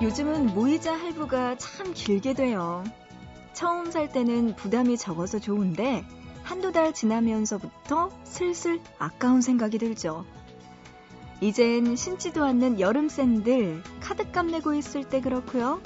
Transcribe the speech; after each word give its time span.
요즘은 0.00 0.46
무이자 0.54 0.94
할부가 0.94 1.56
참 1.56 1.92
길게 1.92 2.34
돼요. 2.34 2.84
처음 3.52 3.90
살 3.90 4.10
때는 4.10 4.54
부담이 4.54 4.96
적어서 4.96 5.38
좋은데 5.38 6.04
한두 6.44 6.70
달 6.72 6.94
지나면서부터 6.94 8.10
슬슬 8.24 8.80
아까운 8.98 9.40
생각이 9.42 9.78
들죠. 9.78 10.24
이젠 11.40 11.96
신지도 11.96 12.44
않는 12.44 12.80
여름 12.80 13.08
샌들 13.08 13.82
카드값 14.00 14.46
내고 14.46 14.74
있을 14.74 15.04
때 15.04 15.20
그렇고요. 15.20 15.80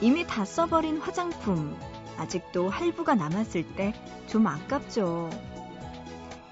이미 0.00 0.26
다 0.26 0.44
써버린 0.44 0.98
화장품 0.98 1.76
아직도 2.16 2.70
할부가 2.70 3.14
남았을 3.14 3.74
때 3.76 3.92
좀 4.26 4.46
아깝죠. 4.46 5.30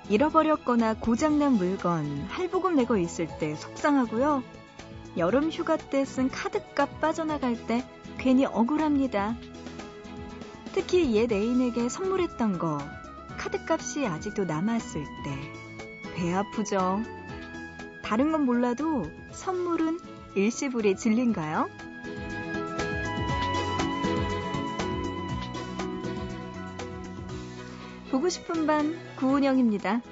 잃어버렸거나 0.09 0.95
고장난 0.95 1.55
물건 1.55 2.22
할부금 2.28 2.77
내고 2.77 2.97
있을 2.97 3.27
때 3.38 3.55
속상하고요. 3.56 4.42
여름 5.16 5.50
휴가 5.50 5.76
때 5.76 6.04
쓴 6.04 6.28
카드값 6.30 7.00
빠져나갈 7.00 7.56
때 7.66 7.84
괜히 8.18 8.46
억울합니다. 8.46 9.36
특히 10.72 11.14
옛 11.14 11.30
애인에게 11.30 11.88
선물했던 11.88 12.58
거 12.58 12.78
카드값이 13.38 14.06
아직도 14.06 14.44
남았을 14.44 15.04
때 15.24 15.62
배 16.14 16.32
아프죠. 16.32 17.02
다른 18.04 18.32
건 18.32 18.44
몰라도 18.44 19.04
선물은 19.32 19.98
일시불이 20.34 20.96
진리인가요? 20.96 21.69
보고 28.10 28.28
싶은 28.28 28.66
밤 28.66 28.94
구은영입니다. 29.16 30.02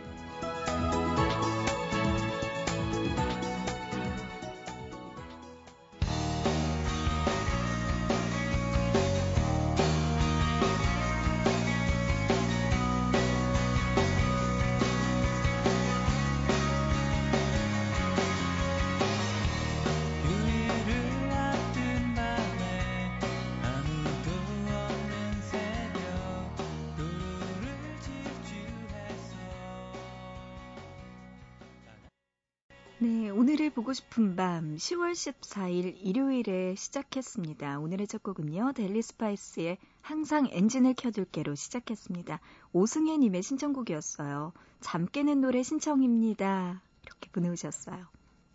1일 33.90 33.92
보고 33.92 33.92
싶은 33.92 34.36
밤 34.36 34.76
10월 34.76 35.12
14일 35.12 35.96
일요일에 36.00 36.76
시작했습니다. 36.76 37.80
오늘의 37.80 38.06
첫 38.06 38.22
곡은요. 38.22 38.72
델리 38.72 39.02
스파이스의 39.02 39.78
항상 40.00 40.46
엔진을 40.48 40.94
켜둘게로 40.94 41.56
시작했습니다. 41.56 42.38
오승혜 42.72 43.16
님의 43.18 43.42
신청곡이었어요. 43.42 44.52
잠 44.80 45.06
깨는 45.06 45.40
노래 45.40 45.64
신청입니다. 45.64 46.80
이렇게 47.02 47.30
보내오셨어요. 47.32 48.06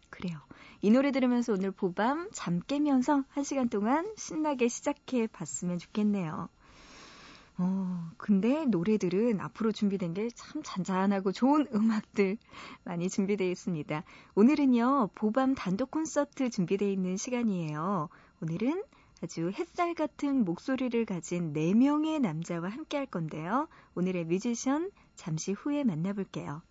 그래요. 0.10 0.40
이 0.82 0.90
노래 0.90 1.12
들으면서 1.12 1.52
오늘 1.52 1.72
보밤 1.72 2.30
잠 2.32 2.62
깨면서 2.62 3.26
한 3.28 3.44
시간 3.44 3.68
동안 3.68 4.10
신나게 4.18 4.70
시작해 4.70 5.28
봤으면 5.28 5.80
좋겠네요. 5.80 6.48
어, 7.58 8.12
근데 8.18 8.66
노래들은 8.66 9.40
앞으로 9.40 9.72
준비된 9.72 10.14
게 10.14 10.30
참 10.36 10.62
잔잔하고 10.64 11.32
좋은 11.32 11.68
음악들 11.74 12.38
많이 12.84 13.10
준비되어 13.10 13.50
있습니다. 13.50 14.04
오늘은요, 14.36 15.12
보밤 15.16 15.56
단독 15.56 15.92
콘서트 15.92 16.50
준비되어 16.50 16.90
있는 16.90 17.16
시간이에요. 17.18 18.10
오늘은 18.42 18.84
아주 19.24 19.50
햇살 19.54 19.94
같은 19.94 20.44
목소리를 20.44 21.06
가진 21.06 21.54
4명의 21.54 22.20
남자와 22.20 22.68
함께 22.70 22.98
할 22.98 23.06
건데요. 23.06 23.70
오늘의 23.96 24.26
뮤지션 24.26 24.92
잠시 25.16 25.54
후에 25.54 25.86
만나볼게요. 25.86 26.62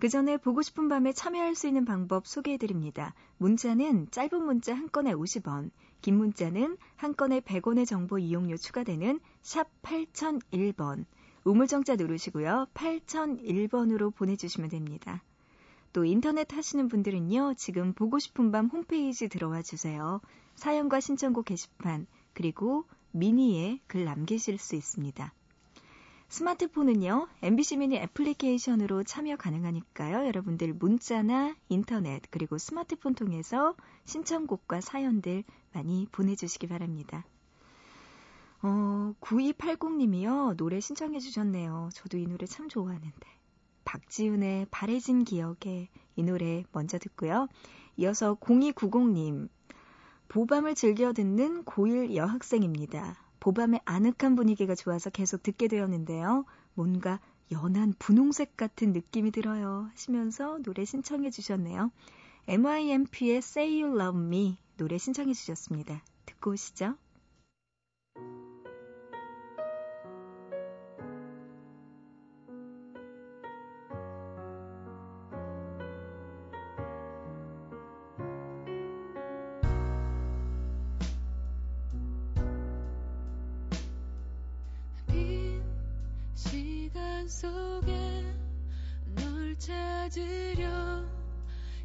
그 0.00 0.08
전에 0.08 0.36
보고 0.36 0.62
싶은 0.62 0.88
밤에 0.88 1.12
참여할 1.12 1.54
수 1.56 1.66
있는 1.66 1.84
방법 1.84 2.26
소개해드립니다. 2.26 3.14
문자는 3.36 4.10
짧은 4.12 4.42
문자 4.44 4.74
한 4.74 4.88
건에 4.90 5.12
50원, 5.12 5.70
긴 6.00 6.16
문자는 6.16 6.76
한 6.96 7.16
건에 7.16 7.40
100원의 7.40 7.86
정보 7.86 8.18
이용료 8.18 8.56
추가되는 8.56 9.20
샵 9.42 9.68
8001번, 9.82 11.04
우물정자 11.44 11.96
누르시고요. 11.96 12.68
8001번으로 12.74 14.14
보내주시면 14.14 14.70
됩니다. 14.70 15.22
또 15.92 16.04
인터넷 16.04 16.52
하시는 16.52 16.88
분들은요. 16.88 17.54
지금 17.54 17.92
보고 17.94 18.18
싶은 18.18 18.52
밤 18.52 18.66
홈페이지 18.66 19.28
들어와 19.28 19.62
주세요. 19.62 20.20
사연과 20.54 21.00
신청곡 21.00 21.46
게시판, 21.46 22.06
그리고 22.34 22.84
미니에 23.12 23.80
글 23.86 24.04
남기실 24.04 24.58
수 24.58 24.76
있습니다. 24.76 25.32
스마트폰은요, 26.28 27.26
MBC 27.42 27.78
미니 27.78 27.96
애플리케이션으로 27.96 29.02
참여 29.02 29.36
가능하니까요. 29.36 30.26
여러분들 30.26 30.74
문자나 30.74 31.56
인터넷, 31.70 32.22
그리고 32.30 32.58
스마트폰 32.58 33.14
통해서 33.14 33.74
신청곡과 34.04 34.82
사연들 34.82 35.44
많이 35.72 36.06
보내주시기 36.12 36.66
바랍니다. 36.66 37.24
어, 38.60 39.14
9280님이요. 39.20 40.56
노래 40.56 40.80
신청해 40.80 41.18
주셨네요. 41.18 41.88
저도 41.94 42.18
이 42.18 42.26
노래 42.26 42.44
참 42.44 42.68
좋아하는데. 42.68 43.26
박지훈의 43.84 44.66
바래진 44.70 45.24
기억에 45.24 45.88
이 46.16 46.22
노래 46.22 46.64
먼저 46.72 46.98
듣고요. 46.98 47.48
이어서 47.96 48.34
0290님. 48.34 49.48
보밤을 50.28 50.74
즐겨 50.74 51.14
듣는 51.14 51.64
고1 51.64 52.14
여학생입니다. 52.14 53.27
보밤의 53.48 53.80
아늑한 53.86 54.36
분위기가 54.36 54.74
좋아서 54.74 55.08
계속 55.08 55.42
듣게 55.42 55.68
되었는데요. 55.68 56.44
뭔가 56.74 57.18
연한 57.50 57.94
분홍색 57.98 58.58
같은 58.58 58.92
느낌이 58.92 59.30
들어요. 59.30 59.88
하시면서 59.92 60.58
노래 60.58 60.84
신청해 60.84 61.30
주셨네요. 61.30 61.90
MIMP의 62.46 63.38
Say 63.38 63.82
You 63.82 63.98
Love 63.98 64.22
Me 64.22 64.58
노래 64.76 64.98
신청해 64.98 65.32
주셨습니다. 65.32 66.02
듣고 66.26 66.50
오시죠. 66.50 66.96
속에 87.28 88.24
널 89.14 89.54
찾으려 89.58 91.04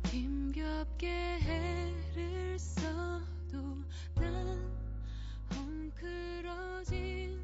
힘겹게 0.07 1.09
해를 1.41 2.57
써도 2.57 3.83
난 4.15 4.73
헝클어진 5.53 7.41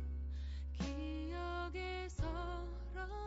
기억에 0.71 2.07
서러워지고 2.07 3.19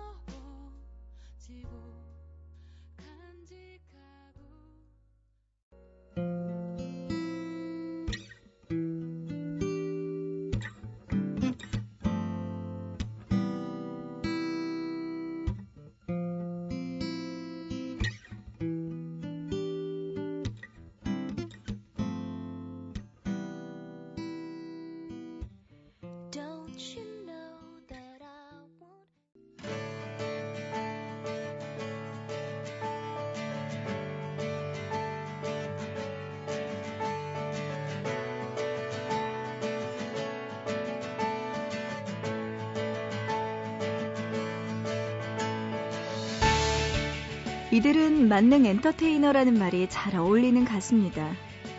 이들은 47.72 48.28
만능 48.28 48.66
엔터테이너라는 48.66 49.58
말이 49.58 49.86
잘 49.88 50.14
어울리는 50.16 50.62
가수입니다. 50.62 51.32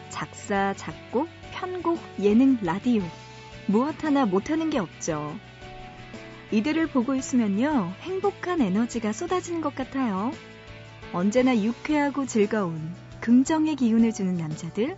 작사, 0.09 0.73
작곡, 0.75 1.29
편곡, 1.51 1.99
예능, 2.19 2.57
라디오. 2.63 3.03
무엇 3.67 4.03
하나 4.03 4.25
못하는 4.25 4.71
게 4.71 4.79
없죠. 4.79 5.35
이들을 6.49 6.87
보고 6.87 7.13
있으면요, 7.13 7.93
행복한 8.01 8.61
에너지가 8.61 9.13
쏟아지는 9.13 9.61
것 9.61 9.75
같아요. 9.75 10.31
언제나 11.13 11.55
유쾌하고 11.55 12.25
즐거운 12.25 12.95
긍정의 13.21 13.75
기운을 13.75 14.13
주는 14.13 14.35
남자들. 14.35 14.97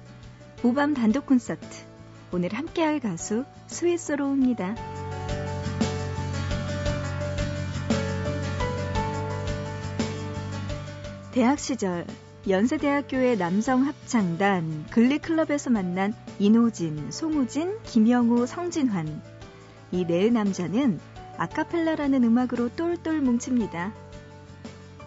오밤 0.63 0.94
단독 0.94 1.25
콘서트. 1.25 1.68
오늘 2.31 2.53
함께할 2.53 3.01
가수 3.01 3.44
스위스로입니다. 3.68 4.75
대학 11.35 11.59
시절 11.59 12.05
연세대학교의 12.47 13.37
남성 13.37 13.85
합창단 13.85 14.85
글리클럽에서 14.89 15.69
만난 15.69 16.13
이노진, 16.39 17.11
송우진, 17.11 17.81
김영우, 17.83 18.47
성진환. 18.47 19.21
이 19.91 20.05
네 20.05 20.29
남자는 20.29 20.97
아카펠라라는 21.37 22.23
음악으로 22.23 22.69
똘똘 22.77 23.19
뭉칩니다. 23.19 23.93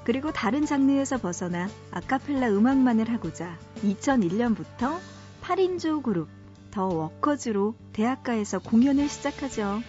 그리고 0.04 0.30
다른 0.30 0.66
장르에서 0.66 1.16
벗어나 1.16 1.66
아카펠라 1.92 2.50
음악만을 2.50 3.10
하고자 3.10 3.56
2001년부터 3.82 4.98
8인조 5.40 6.02
그룹 6.02 6.28
더 6.70 6.88
워커즈로 6.88 7.75
대학가에서 7.94 8.58
공연을 8.58 9.08
시작하죠. 9.08 9.80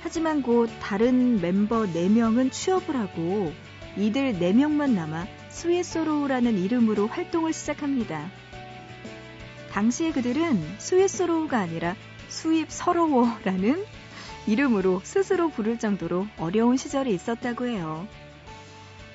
하지만 0.00 0.42
곧 0.42 0.68
다른 0.80 1.40
멤버 1.40 1.84
4명은 1.84 2.50
취업을 2.50 2.96
하고 2.96 3.52
이들 3.96 4.34
4명만 4.34 4.92
남아 4.92 5.26
스윗소로우라는 5.50 6.58
이름으로 6.58 7.08
활동을 7.08 7.52
시작합니다. 7.52 8.30
당시에 9.70 10.12
그들은 10.12 10.62
스윗소로우가 10.78 11.58
아니라 11.58 11.94
수입 12.28 12.70
서러워라는 12.70 13.84
이름으로 14.46 15.00
스스로 15.04 15.50
부를 15.50 15.78
정도로 15.78 16.26
어려운 16.38 16.76
시절이 16.76 17.12
있었다고 17.14 17.66
해요. 17.66 18.08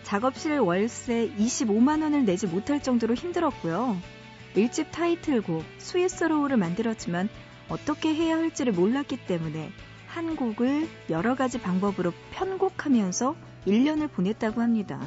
작업실 0.03 0.59
월세 0.59 1.31
25만 1.37 2.03
원을 2.03 2.23
내지 2.25 2.47
못할 2.47 2.81
정도로 2.81 3.13
힘들었고요. 3.13 3.97
일집 4.55 4.91
타이틀곡 4.91 5.63
스윗소로우를 5.79 6.57
만들었지만 6.57 7.29
어떻게 7.69 8.13
해야 8.15 8.37
할지를 8.37 8.73
몰랐기 8.73 9.17
때문에 9.25 9.71
한 10.07 10.35
곡을 10.35 10.87
여러 11.09 11.35
가지 11.35 11.59
방법으로 11.59 12.13
편곡하면서 12.31 13.35
1년을 13.67 14.11
보냈다고 14.11 14.61
합니다. 14.61 14.99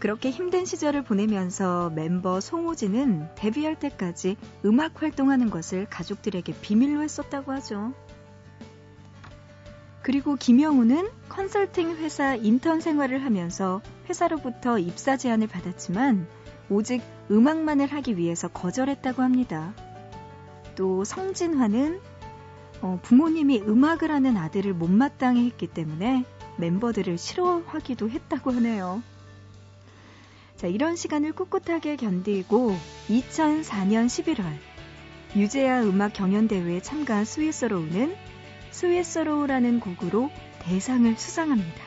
그렇게 0.00 0.30
힘든 0.30 0.64
시절을 0.64 1.04
보내면서 1.04 1.90
멤버 1.90 2.40
송호진은 2.40 3.34
데뷔할 3.34 3.78
때까지 3.78 4.36
음악 4.64 5.02
활동하는 5.02 5.50
것을 5.50 5.86
가족들에게 5.90 6.54
비밀로 6.62 7.02
했었다고 7.02 7.52
하죠. 7.52 7.92
그리고 10.02 10.36
김영우는 10.36 11.10
컨설팅 11.28 11.96
회사 11.96 12.34
인턴 12.34 12.80
생활을 12.80 13.22
하면서 13.22 13.82
회사로부터 14.08 14.78
입사 14.78 15.18
제안을 15.18 15.46
받았지만 15.46 16.26
오직 16.70 17.02
음악만을 17.30 17.88
하기 17.88 18.16
위해서 18.16 18.48
거절했다고 18.48 19.22
합니다. 19.22 19.74
또 20.76 21.04
성진화는 21.04 22.00
어, 22.80 22.98
부모님이 23.02 23.60
음악을 23.60 24.10
하는 24.10 24.38
아들을 24.38 24.72
못마땅해 24.72 25.44
했기 25.44 25.66
때문에 25.66 26.24
멤버들을 26.60 27.18
싫어하기도 27.18 28.10
했다고 28.10 28.52
하네요. 28.52 29.02
자, 30.56 30.66
이런 30.66 30.94
시간을 30.94 31.32
꿋꿋하게 31.32 31.96
견디고 31.96 32.76
2004년 33.08 34.06
11월 34.06 34.44
유재하 35.36 35.82
음악 35.82 36.12
경연대회에 36.12 36.80
참가한 36.82 37.24
스위스로우는 37.24 38.14
스위스로우라는 38.70 39.80
곡으로 39.80 40.30
대상을 40.60 41.16
수상합니다. 41.16 41.82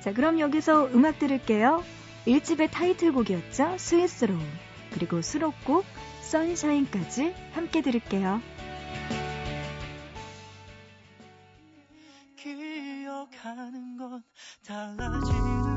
자, 0.00 0.12
그럼 0.12 0.40
여기서 0.40 0.88
음악 0.88 1.18
들을게요. 1.18 1.82
1집의 2.26 2.70
타이틀곡이었죠. 2.70 3.76
스위스로우. 3.78 4.38
그리고 4.92 5.22
수록곡 5.22 5.84
선샤인까지 6.22 7.34
함께 7.52 7.80
들을게요. 7.82 8.40
하는 13.44 13.96
건 13.96 14.22
달라진 14.64 15.34
웃 15.36 15.73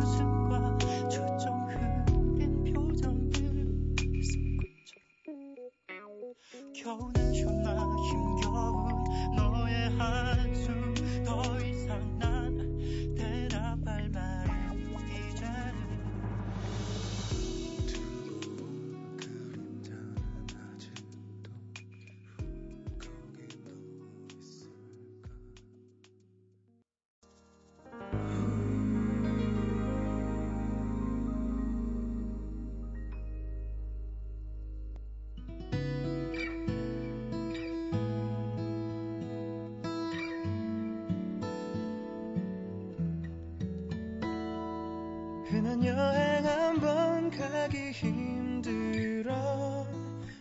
가기 47.67 47.91
힘들어 47.91 49.33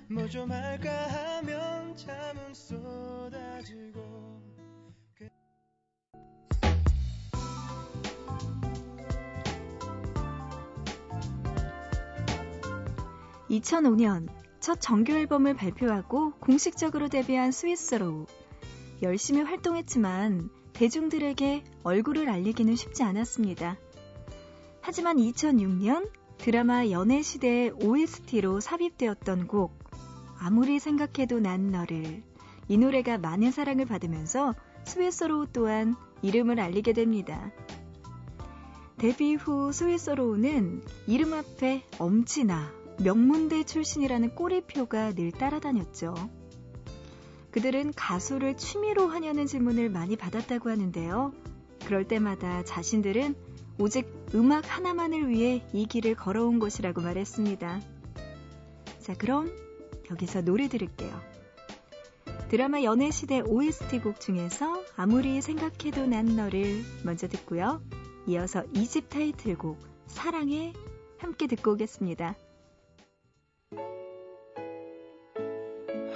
뭐 0.09 0.28
좀 0.28 0.49
할까 0.49 0.92
하면 1.38 1.97
잠은 1.97 2.54
쏟아지고 2.54 4.00
그... 5.16 5.28
2005년 13.50 14.28
첫 14.61 14.80
정규 14.80 15.12
앨범을 15.12 15.54
발표하고 15.54 16.30
공식적으로 16.38 17.09
데뷔한 17.09 17.50
스위스로우. 17.50 18.26
열심히 19.02 19.42
활동했지만 19.42 20.49
대중들에게 20.75 21.64
얼굴을 21.83 22.28
알리기는 22.28 22.76
쉽지 22.76 23.02
않았습니다. 23.02 23.76
하지만 24.80 25.16
2006년 25.16 26.09
드라마 26.38 26.88
연애시대의 26.88 27.73
OST로 27.83 28.61
삽입되었던 28.61 29.47
곡 29.47 29.78
아무리 30.38 30.78
생각해도 30.78 31.40
난 31.40 31.71
너를 31.71 32.23
이 32.69 32.78
노래가 32.78 33.19
많은 33.19 33.50
사랑을 33.50 33.87
받으면서 33.87 34.55
스위스로우 34.85 35.49
또한 35.52 35.97
이름을 36.23 36.61
알리게 36.61 36.93
됩니다. 36.93 37.50
데뷔 38.99 39.35
후 39.35 39.73
스위스로우는 39.73 40.83
이름 41.07 41.35
앞에 41.35 41.85
엄지나 41.99 42.73
명문대 43.02 43.64
출신이라는 43.64 44.35
꼬리표가 44.35 45.12
늘 45.12 45.33
따라다녔죠. 45.33 46.14
그들은 47.50 47.93
가수를 47.95 48.57
취미로 48.57 49.09
하냐는 49.09 49.47
질문을 49.47 49.90
많이 49.90 50.16
받았다고 50.16 50.71
하는데요. 50.71 51.33
그럴 51.85 52.07
때마다 52.09 52.64
자신들은 52.64 53.35
오직 53.78 54.11
음악 54.35 54.64
하나만을 54.75 55.28
위해 55.28 55.62
이 55.73 55.87
길을 55.87 56.14
걸어온 56.14 56.59
것이라고 56.59 57.02
말했습니다. 57.02 57.80
자, 59.00 59.14
그럼 59.14 59.52
여기서 60.11 60.42
노래 60.42 60.68
들을게요. 60.68 61.21
드라마 62.49 62.83
연애시대 62.83 63.40
OST 63.40 64.00
곡 64.00 64.21
중에서 64.21 64.83
아무리 64.97 65.42
생각해도 65.42 66.06
난 66.06 66.37
너를 66.37 66.83
먼저 67.04 67.28
듣고요. 67.28 67.83
이어서 68.26 68.62
2집 68.73 69.09
타이틀곡 69.09 69.78
사랑해 70.06 70.73
함께 71.18 71.47
듣고 71.47 71.73
오겠습니다. 71.73 72.35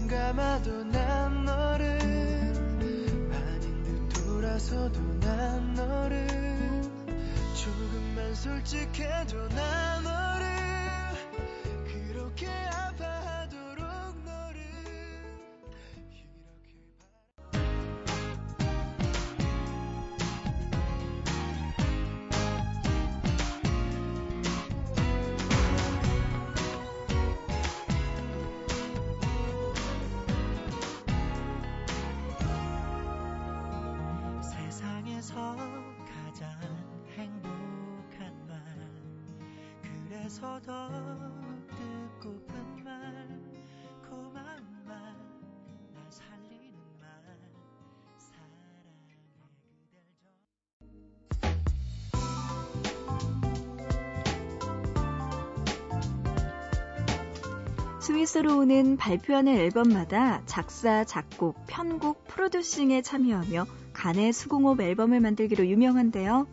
감아도 0.10 0.84
난 0.86 1.46
너를. 1.46 1.88
아닌 3.32 3.84
듯 3.84 4.10
돌아서도 4.10 5.00
난 5.20 5.74
너를. 5.76 6.28
조금만 7.54 8.34
솔직해도 8.34 9.50
난 9.50 10.04
너를 10.04 10.29
스위스로 58.00 58.60
오는 58.60 58.98
발표하는 58.98 59.56
앨범마다 59.56 60.42
작사, 60.46 61.04
작곡, 61.04 61.58
편곡, 61.68 62.28
프로듀싱에 62.28 63.02
참여하며 63.02 63.66
간의 63.94 64.34
수공업 64.34 64.80
앨범을 64.80 65.20
만들기로 65.20 65.68
유명한데요. 65.68 66.48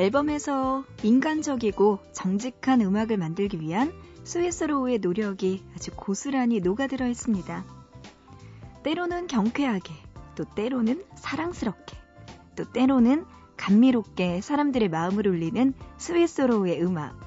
앨범에서 0.00 0.84
인간적이고 1.02 1.98
정직한 2.12 2.80
음악을 2.80 3.18
만들기 3.18 3.60
위한 3.60 3.92
스위스로우의 4.24 5.00
노력이 5.00 5.62
아주 5.74 5.90
고스란히 5.94 6.60
녹아들어 6.60 7.06
있습니다. 7.06 7.66
때로는 8.82 9.26
경쾌하게, 9.26 9.92
또 10.36 10.44
때로는 10.54 11.04
사랑스럽게, 11.16 11.98
또 12.56 12.64
때로는 12.72 13.26
감미롭게 13.58 14.40
사람들의 14.40 14.88
마음을 14.88 15.26
울리는 15.26 15.74
스위스로우의 15.98 16.82
음악. 16.82 17.20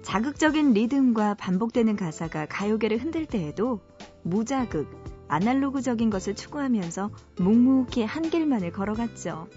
자극적인 0.00 0.72
리듬과 0.72 1.34
반복되는 1.34 1.96
가사가 1.96 2.46
가요계를 2.46 2.96
흔들 2.96 3.26
때에도 3.26 3.80
무자극, 4.22 4.88
아날로그적인 5.28 6.08
것을 6.08 6.34
추구하면서 6.34 7.10
묵묵히 7.36 8.04
한 8.04 8.30
길만을 8.30 8.72
걸어갔죠. 8.72 9.48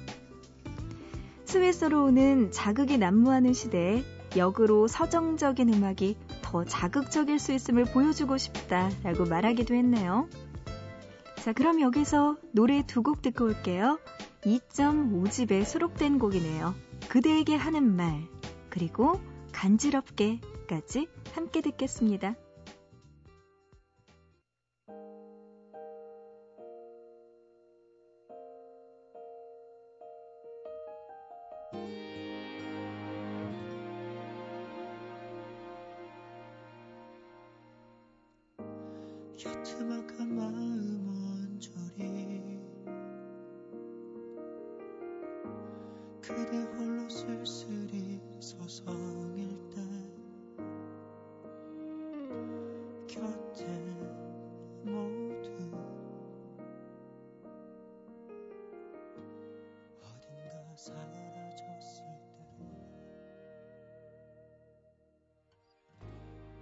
스위스로우는 1.47 2.51
자극이 2.51 2.97
난무하는 2.97 3.53
시대에 3.53 4.03
역으로 4.35 4.87
서정적인 4.87 5.73
음악이 5.73 6.17
더 6.41 6.65
자극적일 6.65 7.39
수 7.39 7.53
있음을 7.53 7.85
보여주고 7.85 8.37
싶다라고 8.37 9.25
말하기도 9.25 9.73
했네요. 9.73 10.27
자, 11.37 11.53
그럼 11.53 11.79
여기서 11.79 12.35
노래 12.51 12.83
두 12.85 13.01
곡 13.01 13.21
듣고 13.21 13.45
올게요. 13.45 13.97
2.5집에 14.41 15.63
수록된 15.63 16.19
곡이네요. 16.19 16.75
그대에게 17.07 17.55
하는 17.55 17.95
말, 17.95 18.23
그리고 18.69 19.21
간지럽게까지 19.53 21.07
함께 21.31 21.61
듣겠습니다. 21.61 22.35
홀로 46.77 47.09
쓸쓸히 47.09 48.21
서성일 48.39 49.49
때 49.71 49.81
곁에 53.07 53.65
모두 54.83 55.49
어딘가 60.03 60.75
사라졌을 60.75 62.03
때 62.59 62.65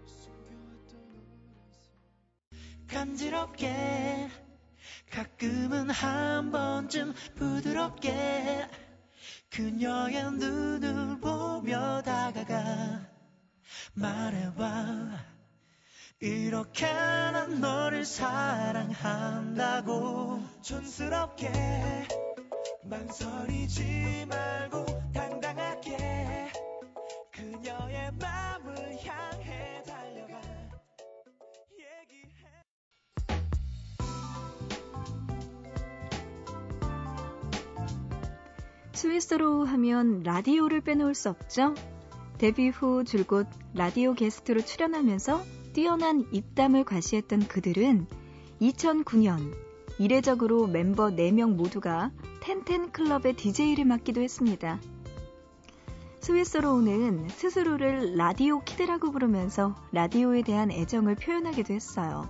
숨겨왔던 0.05 0.93
간지럽게 2.87 4.29
가끔은 5.11 5.89
한 5.89 6.51
번쯤 6.51 7.13
부드럽게 7.35 8.69
그녀의 9.55 10.31
눈을 10.33 11.19
보며 11.21 12.01
다가가 12.01 13.07
말해봐 13.93 15.17
이렇게 16.19 16.85
난 16.85 17.61
너를 17.61 18.03
사랑한다고. 18.03 19.15
촌스럽게 20.61 21.49
망설이지 22.83 24.25
말고 24.27 24.94
스윗소로우 39.05 39.65
하면 39.65 40.23
라디오를 40.23 40.81
빼놓을 40.81 41.13
수 41.13 41.29
없죠. 41.29 41.75
데뷔 42.39 42.69
후 42.69 43.03
줄곧 43.03 43.45
라디오 43.75 44.15
게스트로 44.15 44.61
출연하면서 44.61 45.43
뛰어난 45.73 46.25
입담을 46.31 46.85
과시했던 46.85 47.47
그들은 47.47 48.07
2009년 48.59 49.53
이례적으로 49.99 50.65
멤버 50.65 51.11
4명 51.11 51.53
모두가 51.53 52.11
텐텐 52.41 52.91
클럽의 52.91 53.35
DJ를 53.35 53.85
맡기도 53.85 54.21
했습니다. 54.21 54.79
스윗소로우는 56.21 57.29
스스로를 57.29 58.17
라디오 58.17 58.63
kid라고 58.63 59.11
부르면서 59.11 59.75
라디오에 59.91 60.41
대한 60.41 60.71
애정을 60.71 61.13
표현하기도 61.13 61.75
했어요. 61.75 62.27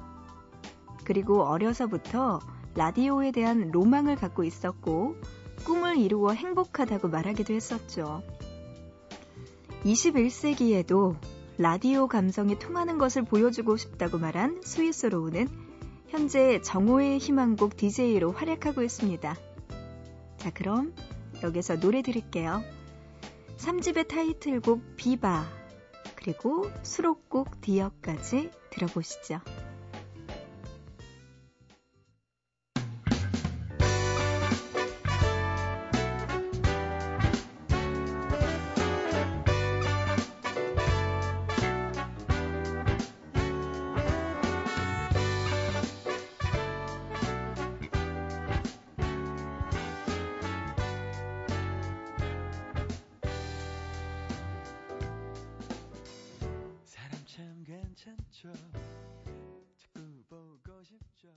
그리고 1.06 1.42
어려서부터 1.44 2.42
라디오에 2.76 3.32
대한 3.32 3.72
로망을 3.72 4.18
갖고 4.18 4.44
있었고 4.44 5.16
꿈을 5.66 5.98
이루어 5.98 6.32
행복하다고 6.32 7.10
말하기도 7.10 7.54
했었죠. 7.54 8.24
21세기에도 9.84 11.18
라디오 11.58 12.08
감성이 12.08 12.58
통하는 12.60 12.98
것을 12.98 13.24
보여주고 13.24 13.78
싶다고 13.78 14.18
말한 14.18 14.62
스위스 14.64 15.08
로우는 15.08 15.48
현재 16.08 16.62
정오의 16.62 17.18
희망곡 17.18 17.78
DJ로 17.78 18.32
활약하고 18.32 18.84
있습니다. 18.84 19.36
자, 20.38 20.50
그럼 20.52 20.94
여기서 21.44 21.80
노래 21.80 22.02
드릴게요. 22.02 22.62
3집의 23.58 24.08
타이틀곡 24.08 24.96
비바, 24.98 25.46
그리고 26.16 26.70
수록곡 26.84 27.62
디어까지 27.62 28.52
들어보시죠. 28.70 29.40
괜찮죠? 57.96 58.52
자꾸 59.78 60.02
보고 60.28 60.84
싶죠? 60.84 61.30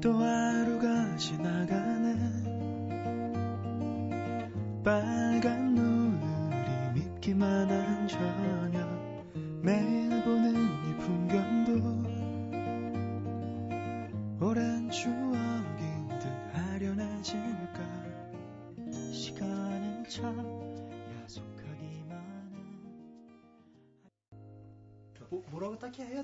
또 0.00 0.14
하루가 0.14 1.16
지나가네. 1.16 2.16
빨간 4.84 5.74
노을이 5.74 6.92
믿기만 6.94 7.70
한 7.70 8.08
저녁. 8.08 9.32
매일 9.62 10.24
보는 10.24 10.54
이 10.88 10.96
풍경도 10.98 12.05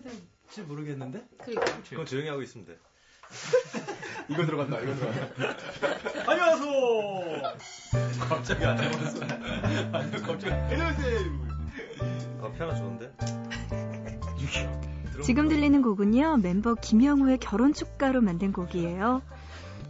될지 0.02 0.62
모르겠는데? 0.62 1.24
그건 1.88 2.06
조용히 2.06 2.28
하고 2.28 2.42
있으면 2.42 2.66
돼. 2.66 2.78
이거 4.28 4.44
들어간다, 4.44 4.78
이거 4.80 4.94
들어간다. 4.94 5.56
안녕하세요! 6.30 7.42
갑자기 8.20 8.64
안 8.64 8.78
해봤어. 8.78 9.20
갑자기, 10.26 10.52
안녕하세요! 10.52 11.18
아, 12.42 12.52
피아노 12.52 12.74
좋은데? 12.76 13.12
지금 15.24 15.48
들리는 15.48 15.80
곡은요, 15.82 16.38
멤버 16.38 16.74
김영우의 16.74 17.38
결혼 17.38 17.72
축가로 17.72 18.20
만든 18.20 18.52
곡이에요. 18.52 19.22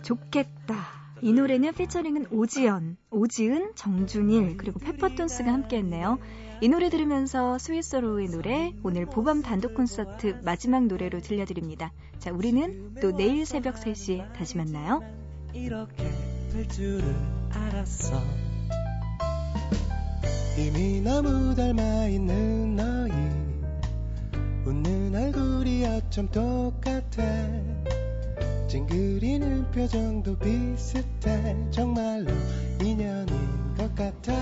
좋겠다. 0.02 1.01
이 1.24 1.32
노래는 1.32 1.72
피처링은 1.74 2.26
오지연, 2.32 2.96
오지은, 3.10 3.76
정준일 3.76 4.56
그리고 4.56 4.80
페퍼톤스가 4.80 5.52
함께했네요. 5.52 6.18
이 6.60 6.68
노래 6.68 6.90
들으면서 6.90 7.58
스위스로의 7.58 8.26
노래 8.28 8.72
오늘 8.82 9.06
보밤 9.06 9.40
단독 9.40 9.74
콘서트 9.74 10.40
마지막 10.42 10.86
노래로 10.86 11.20
들려드립니다. 11.20 11.92
자, 12.18 12.32
우리는 12.32 12.94
또 13.00 13.14
내일 13.14 13.46
새벽 13.46 13.76
3시에 13.76 14.32
다시 14.32 14.56
만나요. 14.56 15.00
이렇게 15.54 16.10
될 16.52 16.68
줄을 16.68 17.14
알았어 17.50 18.20
이미 20.58 21.00
너무 21.02 21.54
닮아 21.54 22.06
있는 22.08 22.74
너희 22.74 23.12
웃는 24.66 25.14
얼굴이 25.14 25.86
어쩜 25.86 26.28
똑같아 26.28 27.22
찡그리는 28.72 29.70
표정도 29.70 30.34
비슷해. 30.38 31.54
정말로 31.70 32.32
인연인 32.80 33.74
것 33.76 33.94
같아 33.94 34.32